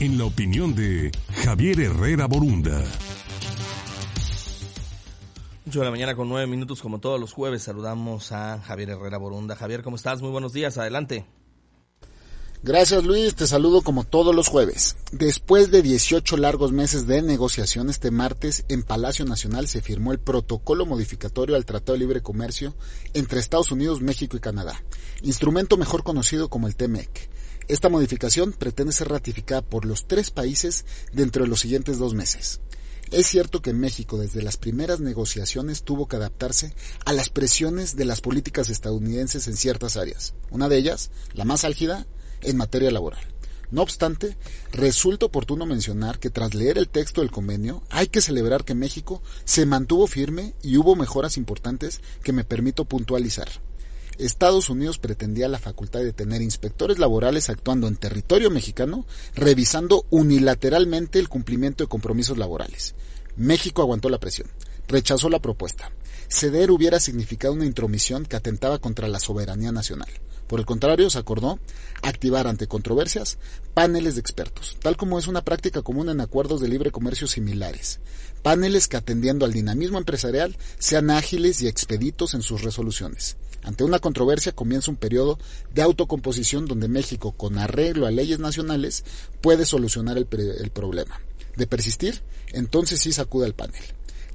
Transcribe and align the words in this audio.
en 0.00 0.18
la 0.18 0.24
opinión 0.26 0.74
de 0.74 1.10
Javier 1.44 1.80
Herrera 1.80 2.26
Borunda. 2.26 2.82
8 5.68 5.78
de 5.78 5.84
la 5.84 5.90
mañana 5.90 6.14
con 6.14 6.28
9 6.28 6.46
minutos, 6.46 6.80
como 6.82 7.00
todos 7.00 7.18
los 7.18 7.32
jueves, 7.32 7.62
saludamos 7.62 8.30
a 8.30 8.60
Javier 8.60 8.90
Herrera 8.90 9.18
Borunda. 9.18 9.56
Javier, 9.56 9.82
¿cómo 9.82 9.96
estás? 9.96 10.20
Muy 10.20 10.30
buenos 10.30 10.52
días, 10.52 10.78
adelante. 10.78 11.24
Gracias 12.62 13.04
Luis, 13.04 13.34
te 13.34 13.46
saludo 13.46 13.82
como 13.82 14.04
todos 14.04 14.34
los 14.34 14.48
jueves. 14.48 14.96
Después 15.12 15.70
de 15.70 15.82
18 15.82 16.36
largos 16.36 16.72
meses 16.72 17.06
de 17.06 17.22
negociación, 17.22 17.90
este 17.90 18.10
martes 18.10 18.64
en 18.68 18.82
Palacio 18.82 19.24
Nacional 19.24 19.68
se 19.68 19.82
firmó 19.82 20.12
el 20.12 20.18
protocolo 20.18 20.84
modificatorio 20.84 21.54
al 21.54 21.64
Tratado 21.64 21.92
de 21.92 22.00
Libre 22.00 22.22
Comercio 22.22 22.74
entre 23.14 23.40
Estados 23.40 23.70
Unidos, 23.70 24.00
México 24.00 24.36
y 24.36 24.40
Canadá, 24.40 24.82
instrumento 25.22 25.76
mejor 25.76 26.02
conocido 26.02 26.48
como 26.48 26.66
el 26.66 26.76
TMEC. 26.76 27.30
Esta 27.68 27.88
modificación 27.88 28.52
pretende 28.52 28.92
ser 28.92 29.08
ratificada 29.08 29.60
por 29.60 29.84
los 29.84 30.06
tres 30.06 30.30
países 30.30 30.84
dentro 31.12 31.42
de 31.42 31.48
los 31.48 31.60
siguientes 31.60 31.98
dos 31.98 32.14
meses. 32.14 32.60
Es 33.10 33.26
cierto 33.26 33.62
que 33.62 33.72
México 33.72 34.18
desde 34.18 34.42
las 34.42 34.56
primeras 34.56 35.00
negociaciones 35.00 35.82
tuvo 35.82 36.06
que 36.06 36.16
adaptarse 36.16 36.74
a 37.04 37.12
las 37.12 37.28
presiones 37.28 37.96
de 37.96 38.04
las 38.04 38.20
políticas 38.20 38.68
estadounidenses 38.68 39.46
en 39.48 39.56
ciertas 39.56 39.96
áreas. 39.96 40.34
Una 40.50 40.68
de 40.68 40.76
ellas, 40.76 41.10
la 41.32 41.44
más 41.44 41.64
álgida, 41.64 42.06
en 42.42 42.56
materia 42.56 42.90
laboral. 42.90 43.24
No 43.70 43.82
obstante, 43.82 44.36
resulta 44.70 45.26
oportuno 45.26 45.66
mencionar 45.66 46.20
que 46.20 46.30
tras 46.30 46.54
leer 46.54 46.78
el 46.78 46.88
texto 46.88 47.20
del 47.20 47.32
convenio, 47.32 47.82
hay 47.90 48.06
que 48.06 48.20
celebrar 48.20 48.64
que 48.64 48.74
México 48.74 49.22
se 49.44 49.66
mantuvo 49.66 50.06
firme 50.06 50.54
y 50.62 50.76
hubo 50.76 50.94
mejoras 50.94 51.36
importantes 51.36 52.00
que 52.22 52.32
me 52.32 52.44
permito 52.44 52.84
puntualizar. 52.84 53.48
Estados 54.18 54.70
Unidos 54.70 54.98
pretendía 54.98 55.48
la 55.48 55.58
facultad 55.58 56.00
de 56.00 56.12
tener 56.12 56.42
inspectores 56.42 56.98
laborales 56.98 57.50
actuando 57.50 57.86
en 57.88 57.96
territorio 57.96 58.50
mexicano, 58.50 59.04
revisando 59.34 60.06
unilateralmente 60.10 61.18
el 61.18 61.28
cumplimiento 61.28 61.84
de 61.84 61.88
compromisos 61.88 62.38
laborales. 62.38 62.94
México 63.36 63.82
aguantó 63.82 64.08
la 64.08 64.18
presión, 64.18 64.48
rechazó 64.88 65.28
la 65.28 65.40
propuesta. 65.40 65.90
Ceder 66.28 66.70
hubiera 66.70 66.98
significado 67.00 67.54
una 67.54 67.66
intromisión 67.66 68.24
que 68.24 68.36
atentaba 68.36 68.78
contra 68.78 69.08
la 69.08 69.20
soberanía 69.20 69.72
nacional. 69.72 70.08
Por 70.46 70.60
el 70.60 70.66
contrario, 70.66 71.10
se 71.10 71.18
acordó 71.18 71.58
activar 72.02 72.46
ante 72.46 72.68
controversias 72.68 73.38
paneles 73.74 74.14
de 74.14 74.20
expertos, 74.20 74.76
tal 74.80 74.96
como 74.96 75.18
es 75.18 75.26
una 75.26 75.42
práctica 75.42 75.82
común 75.82 76.08
en 76.08 76.20
acuerdos 76.20 76.60
de 76.60 76.68
libre 76.68 76.90
comercio 76.90 77.26
similares. 77.26 78.00
Paneles 78.42 78.86
que 78.86 78.96
atendiendo 78.96 79.44
al 79.44 79.52
dinamismo 79.52 79.98
empresarial 79.98 80.56
sean 80.78 81.10
ágiles 81.10 81.60
y 81.62 81.68
expeditos 81.68 82.34
en 82.34 82.42
sus 82.42 82.62
resoluciones. 82.62 83.36
Ante 83.64 83.82
una 83.82 83.98
controversia 83.98 84.52
comienza 84.52 84.92
un 84.92 84.96
periodo 84.96 85.38
de 85.74 85.82
autocomposición 85.82 86.66
donde 86.66 86.86
México, 86.86 87.32
con 87.32 87.58
arreglo 87.58 88.06
a 88.06 88.12
leyes 88.12 88.38
nacionales, 88.38 89.04
puede 89.40 89.64
solucionar 89.64 90.16
el, 90.16 90.28
el 90.30 90.70
problema. 90.70 91.20
De 91.56 91.66
persistir, 91.66 92.22
entonces 92.52 93.00
sí 93.00 93.12
sacude 93.12 93.46
al 93.46 93.54
panel. 93.54 93.82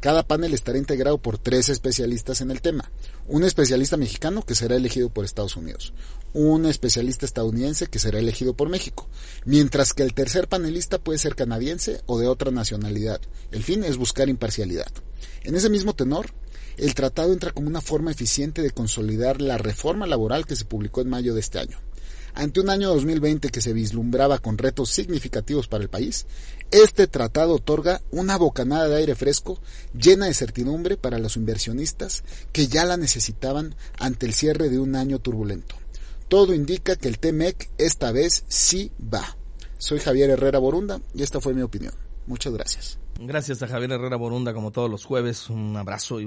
Cada 0.00 0.22
panel 0.22 0.54
estará 0.54 0.78
integrado 0.78 1.18
por 1.18 1.36
tres 1.36 1.68
especialistas 1.68 2.40
en 2.40 2.50
el 2.50 2.62
tema. 2.62 2.90
Un 3.28 3.44
especialista 3.44 3.98
mexicano 3.98 4.42
que 4.42 4.54
será 4.54 4.76
elegido 4.76 5.10
por 5.10 5.26
Estados 5.26 5.56
Unidos. 5.56 5.92
Un 6.32 6.64
especialista 6.64 7.26
estadounidense 7.26 7.86
que 7.86 7.98
será 7.98 8.18
elegido 8.18 8.54
por 8.54 8.70
México. 8.70 9.08
Mientras 9.44 9.92
que 9.92 10.02
el 10.02 10.14
tercer 10.14 10.48
panelista 10.48 10.98
puede 10.98 11.18
ser 11.18 11.34
canadiense 11.34 12.00
o 12.06 12.18
de 12.18 12.28
otra 12.28 12.50
nacionalidad. 12.50 13.20
El 13.52 13.62
fin 13.62 13.84
es 13.84 13.98
buscar 13.98 14.30
imparcialidad. 14.30 14.90
En 15.42 15.54
ese 15.54 15.68
mismo 15.68 15.94
tenor, 15.94 16.30
el 16.78 16.94
tratado 16.94 17.34
entra 17.34 17.50
como 17.50 17.68
una 17.68 17.82
forma 17.82 18.10
eficiente 18.10 18.62
de 18.62 18.70
consolidar 18.70 19.42
la 19.42 19.58
reforma 19.58 20.06
laboral 20.06 20.46
que 20.46 20.56
se 20.56 20.64
publicó 20.64 21.02
en 21.02 21.10
mayo 21.10 21.34
de 21.34 21.40
este 21.40 21.58
año. 21.58 21.78
Ante 22.34 22.60
un 22.60 22.70
año 22.70 22.88
2020 22.90 23.48
que 23.50 23.60
se 23.60 23.72
vislumbraba 23.72 24.38
con 24.38 24.58
retos 24.58 24.90
significativos 24.90 25.68
para 25.68 25.82
el 25.82 25.90
país, 25.90 26.26
este 26.70 27.06
tratado 27.06 27.54
otorga 27.54 28.00
una 28.10 28.36
bocanada 28.36 28.88
de 28.88 28.96
aire 28.96 29.14
fresco 29.14 29.58
llena 29.92 30.26
de 30.26 30.34
certidumbre 30.34 30.96
para 30.96 31.18
los 31.18 31.36
inversionistas 31.36 32.24
que 32.52 32.68
ya 32.68 32.84
la 32.84 32.96
necesitaban 32.96 33.74
ante 33.98 34.26
el 34.26 34.34
cierre 34.34 34.68
de 34.68 34.78
un 34.78 34.96
año 34.96 35.18
turbulento. 35.18 35.76
Todo 36.28 36.54
indica 36.54 36.96
que 36.96 37.08
el 37.08 37.18
TMEC 37.18 37.70
esta 37.78 38.12
vez 38.12 38.44
sí 38.48 38.92
va. 39.02 39.36
Soy 39.78 39.98
Javier 39.98 40.30
Herrera 40.30 40.58
Borunda 40.58 41.00
y 41.14 41.22
esta 41.22 41.40
fue 41.40 41.54
mi 41.54 41.62
opinión. 41.62 41.92
Muchas 42.26 42.52
gracias. 42.52 42.98
Gracias 43.22 43.62
a 43.62 43.68
Javier 43.68 43.92
Herrera 43.92 44.16
Borunda, 44.16 44.54
como 44.54 44.70
todos 44.70 44.90
los 44.90 45.04
jueves. 45.04 45.50
Un 45.50 45.76
abrazo 45.76 46.14
y 46.14 46.18